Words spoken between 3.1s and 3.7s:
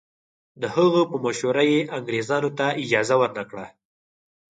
ورنه کړه.